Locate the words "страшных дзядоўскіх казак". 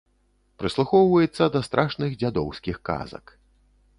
1.67-3.25